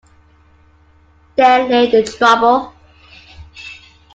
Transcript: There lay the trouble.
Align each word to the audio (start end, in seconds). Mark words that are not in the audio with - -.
There 1.35 1.69
lay 1.69 1.91
the 1.91 2.01
trouble. 2.01 2.73